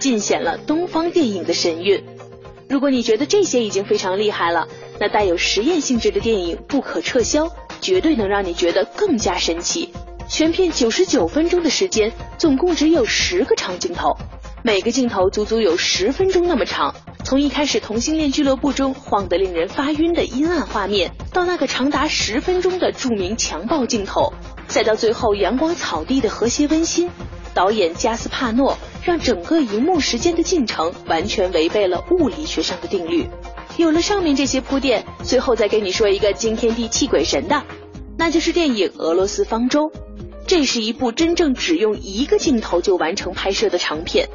[0.00, 2.04] 尽显了东方电影的神韵。
[2.68, 4.68] 如果你觉得这些已经非常厉害了，
[5.00, 7.46] 那带有实验性质的电影《不可撤销》
[7.80, 9.92] 绝对能让你觉得更加神奇。
[10.28, 14.14] 全片九十九分钟的时间，总共只有十个长镜头，
[14.62, 16.94] 每个镜头足足有十分钟那么长。
[17.24, 24.34] 从一开始同性恋俱乐部中晃得令人发晕的阴暗画面，到那个长达十分钟的著名强暴镜头，
[24.66, 27.10] 再到最后阳光草地的和谐温馨，
[27.58, 33.26] 导演加斯帕诺让整个荧幕时间的进程完全违背了物理学上的定律。
[33.76, 37.64] 有了上面这些铺垫，最后再给你说一个惊天地泣鬼神的，
[38.16, 39.90] 那就是电影《俄罗斯方舟》。
[40.46, 44.28] 这是一部真正只用一个镜头就完成拍摄的长片，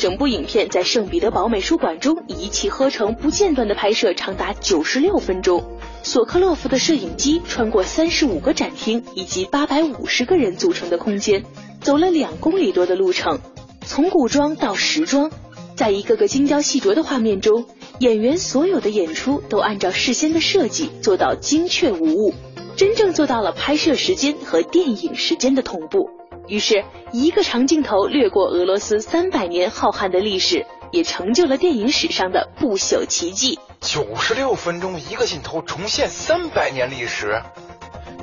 [0.00, 5.62] 整部影片在圣彼得堡美术馆中一气呵成、不间断的拍摄长达九十六分钟。
[6.02, 11.44] 索科洛夫的摄影机穿过三十五个展厅以及八百五十个人组成的空间，
[11.82, 13.40] 走了两公里多的路程，
[13.84, 15.30] 从古装到时装，
[15.76, 17.66] 在一个个精雕细琢的画面中，
[17.98, 22.32] 演员所有的演出都按照事先的设计做到精确无误。
[22.74, 26.08] 真正做到了拍摄时间和电影时间的同步，
[26.50, 33.60] 于是，一个长镜头掠过俄罗斯三百年浩瀚的历史，也成就了电影史上的不朽奇迹。
[33.80, 37.40] 九十六分钟一个镜头重现三百年历史，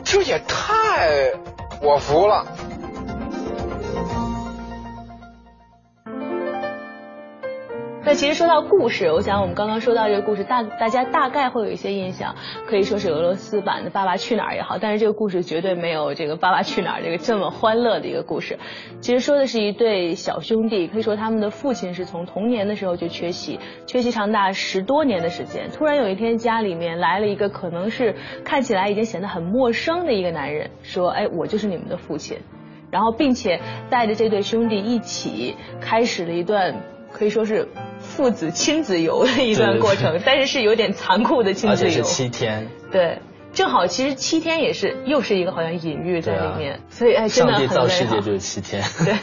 [0.04, 1.32] 这也太……
[1.82, 2.46] 我服了。
[8.08, 12.34] 那其实说到故事，我想我们刚刚说到这个故事，大大家大概会有一些印象，
[12.66, 18.58] 可以说是俄罗斯版的《爸爸去哪儿》也好，但是这个故事绝对没有这个《爸爸去哪儿》这个这么欢乐的一个故事。
[19.02, 25.70] 其实说的是一对小兄弟，可以说他们的父亲是从童年的时候就缺席，缺席长达十多年的时间。
[25.74, 28.16] 突然有一天，家里面来了一个可能是
[28.46, 32.38] 看起来已经显得很陌生的一个男人，说：“哎，我就是你们的父亲。”
[32.90, 36.74] 然后并且带着这对兄弟一起开始了一段
[37.12, 37.68] 可以说是。
[38.18, 42.68] 父子亲子游的一段过程， 但是是有点残酷的亲子游，而且是七天。
[42.92, 43.20] 对，
[43.54, 47.68] 正好其实七天也是又是一个好像隐喻在里面，所以哎真的很累。
[47.68, 48.82] 上帝造世界就是七天。
[49.06, 49.14] 对，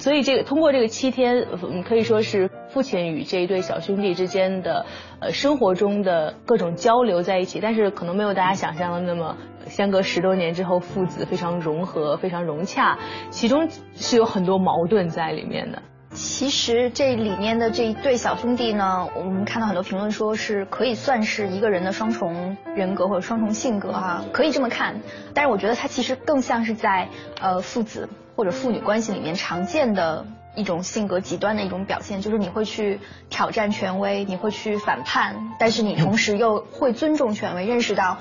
[0.00, 1.46] 所以这个通过这个七天，
[1.88, 4.86] 可以说是父亲与这一对小兄弟之间的
[5.20, 9.36] 呃生活中的各种交流在一起，但是可能没有大家想象的那么
[9.68, 12.98] 相隔十多年之后父子非常融合、非常融洽，
[13.30, 15.80] 其中是有很多矛盾在里面的。
[16.14, 25.00] 其实这里面的这一对小兄弟呢，我们看到很多评论说是可以算是一个人的双重人格或者双重性格啊，可以这么看。
[25.32, 27.08] 但是我觉得他其实更像是在
[27.40, 38.18] 呃父子或者父女关系里面常见的一种性格极端的一种表现，就是你会去挑战权威，你会去反叛，但是你同时又会尊重权威，认识到。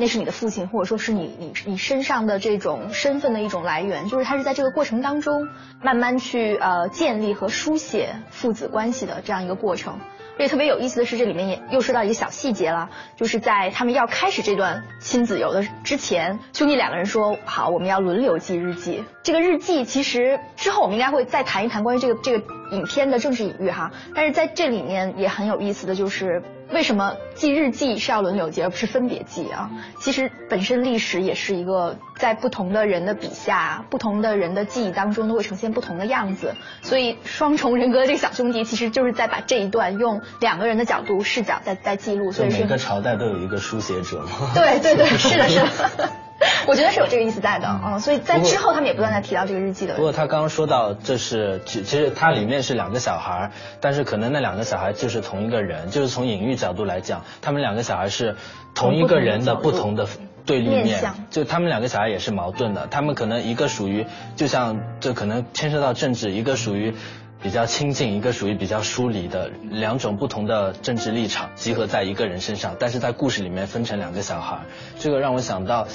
[0.00, 5.46] 那是你的父亲，或者说是你你你身上的这种身份的一种来源，就是他是在这个过程当中
[5.82, 9.98] 慢慢去呃建立和书写父子关系的这样一个过程。
[10.38, 19.04] 而且特别有意思的是，这里面也又说到一个小细节了，就是在他们要开始这段亲子游的之前，兄弟两个人说好，我们要轮流记日记。
[19.22, 26.42] 这个日记其实之后我们应该会再谈一谈关于这个这个影片的政治隐喻哈，但是在这里面也很有意思的就是。
[26.72, 29.70] 为什么记日记是要轮流记，而不是分别记啊？
[29.98, 36.54] 其实本身历史也是一个在不同的人的笔下，不同的人的记忆当中都会呈现不同的样子。
[36.82, 42.30] 所以双重人格的这个小兄弟，其实就是在把这一段用两个人的角度视角在在记录。
[42.30, 44.52] 所以每个朝代都有一个书写者嘛。
[44.54, 46.10] 对对对，是的，是的。
[46.66, 49.94] 我觉得是有这个意思在的，嗯，所以在之后他们也不断在提到这个日记的。
[49.94, 58.36] 不过他刚刚说到，这是其其实它里面是两个小孩，但是可能那两个小孩就是同一个人，就是从隐喻角度来讲，他们两个小孩是
[58.74, 60.06] 同一个人的不同的
[60.46, 66.94] 对立面，就他们两个小孩也是矛盾的，他们可能一个属于，就像这可能牵涉到政治，一个属于。
[67.42, 74.58] 比较亲近，一个属于比较疏离的两种不同的政治立场集合在一个人身上，但是在故事里面分成两个小孩，
[74.98, 75.88] 这个让我想到。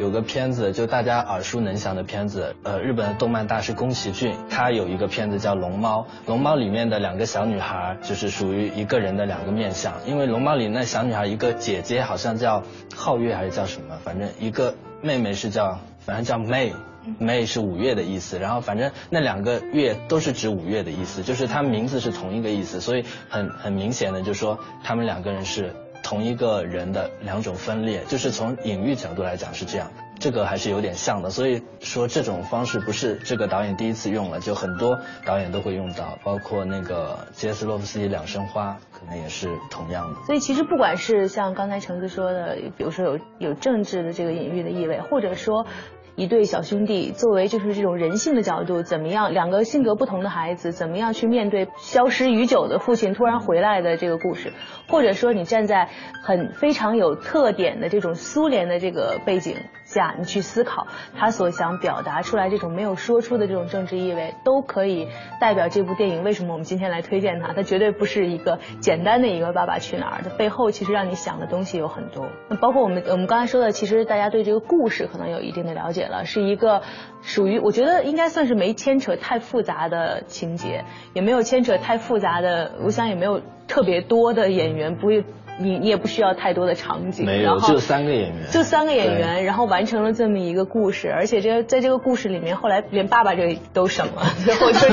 [0.00, 12.62] 有个片子，就大家耳熟能详的片子，呃，日本的动漫大师宫崎骏，他有一个片子叫《龙猫》，龙猫里面的两个小女孩就是属于一个人的两个面相，因为龙猫里那小女孩一个姐姐好像叫
[12.96, 25.74] 皓月还是叫什么，反正一个妹妹是叫，反正叫 May，May 是五月的意思，然后反正那两个月都是指五月的意思，就是他们名字是同一个意思，所以很很明显的就说他们两个人是。
[26.10, 31.30] 同一个人的两种分裂，就是从隐喻角度来讲是这样，这个还是有点像的。
[31.30, 40.20] 所以说这种方式不是这个导演第一次用了，就很多导演都会用到，包括那个杰斯洛夫斯基《两生花》可能也是同样的。
[40.26, 45.64] 所以其实不管是像刚才橙子说的，比如说有有政治的这个隐喻的意味，或者说。
[46.16, 49.32] 一对小兄弟作为就是这种人性的角度，怎么样？
[49.32, 54.52] 两个性格不同的孩子怎么样去面对消失已久的父亲突然回来的这个故事？
[54.88, 55.88] 或者说你站在
[56.22, 59.56] 很非常有特点的这种苏联的这个背景
[59.90, 60.86] 下，你去思考
[61.16, 65.08] 他所想表达出来这种没有说出的这种政治意味，都可以
[65.40, 67.52] 代表这部电影为什么我们今天来推荐它。
[67.52, 72.28] 它绝对不是一个简单的一个《爸爸去哪儿》，的背后其实让你想的东西有很多。
[72.60, 76.06] 包括我们我们刚才说的，其实大家对这个故事可能有一定的了解。
[76.06, 76.82] 了，是一个
[77.22, 80.84] 属于我觉得应该算是没牵扯太复杂的情节，
[81.14, 85.24] 也没有牵扯太复杂的，我想也没有特别多的演员，不会。
[85.60, 94.86] 你你也不需要太多的场景，没有，就三个演员，就三个演员，然后完成了这么一个故事，而且这在这个故事里面，后来连爸爸这都省了，最后就是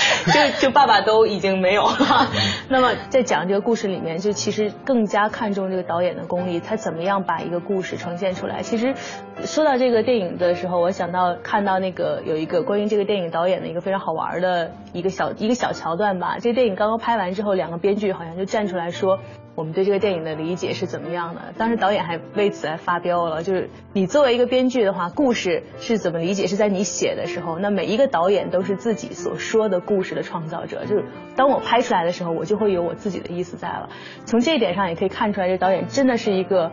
[0.32, 2.30] 就就爸爸都已经没有了。
[2.68, 8.62] 那么在讲这个故事里面，就其实更加看重这个导演的功力，他怎么样把一个故事呈现出来。
[8.62, 8.94] 其实
[9.44, 16.38] 说到这个电影的时候，我想到看到那个有一个关于这个电影导演的一个非常好玩的一个小一个小桥段吧。
[16.40, 19.18] 这个电影刚刚拍完之后，两个编剧好像就站出来说。
[19.56, 21.40] 我们对这个电影的理解是怎么样的？
[21.56, 26.46] 当时导演还为此还发飙了，就是你作为一个编剧的话，故事是怎么理解？
[26.46, 30.84] 是在你写的时候，那每一个导演都是自己所说的故事的创造者。
[30.84, 33.88] 就是当我拍出来的时候，我就会有我自己的意思在了。
[34.26, 36.70] 从这一点上也可以看出来，这导演真的是一个。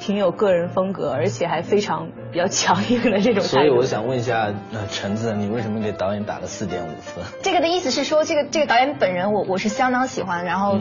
[0.00, 3.42] 挺有个人风格，而且还非常比较强硬的这种。
[3.42, 7.24] 所以我想问一下，呃，橙子，你为什么给导演打了四点五分？
[7.42, 10.78] 这个的意思是说，这个这个导演本人，我我是相当喜欢，然后，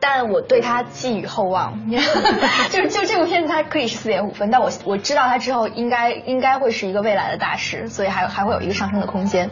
[0.00, 1.78] 但我对他寄予厚望。
[2.70, 9.50] 就就这部片子，它可以是四点五分，但我我知道他之后应该应该会是一个未来的大师，所以还还会有一个上升的空间。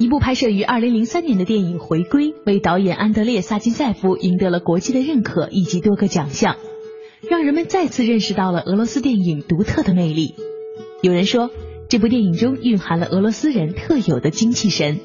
[0.00, 6.56] 一部拍摄于二零零三年的电影《回归》，为导演安德烈·萨金塞夫赢得了国际的认可以及多个奖项，
[7.28, 10.36] 让人们再次认识到了俄罗斯电影独特的魅力。
[11.02, 11.50] 有人说，
[11.90, 15.00] 这部电影中蕴含了俄罗斯人特有的精气神，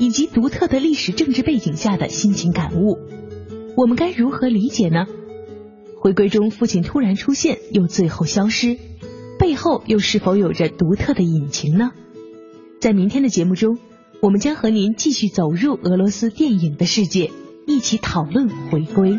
[0.00, 2.98] 以及独特的历史政治背景下的心情感悟。
[3.76, 5.06] 我们该如何理解呢？
[6.00, 8.76] 回归中，父亲突然出现又最后消失，
[9.38, 11.92] 背后又是否有着独特的隐情呢？
[12.80, 13.78] 在明天的节目中。
[14.24, 17.32] 我们将和您继续走入俄罗斯电影的世界，
[17.66, 19.18] 一起讨论回归。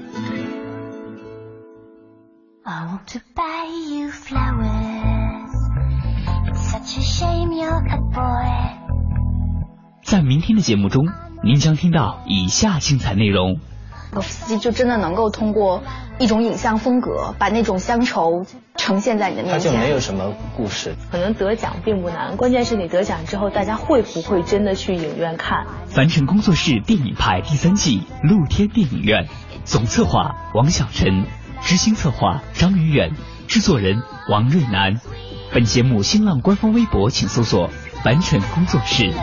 [10.05, 11.05] 在明天的节目中，
[11.43, 13.59] 您将听到以下精彩内容。
[14.13, 15.83] 洛夫斯基就真的能够通过
[16.19, 18.45] 一种影像风格，把那种乡愁
[18.75, 19.71] 呈现在你的面前。
[19.71, 20.95] 他就没有什么故事。
[21.11, 25.65] 可能得奖并不难，关键是你得奖之后，大家会不会真的去影院看？
[25.87, 29.27] 凡尘工作室电影派第三季露天电影院，
[29.63, 31.25] 总策划王小晨，
[31.61, 33.11] 执行策划张宇远，
[33.47, 34.99] 制作人王瑞南。
[35.51, 37.69] 本节目新浪官方微博请搜索
[38.03, 39.13] 凡尘工作室。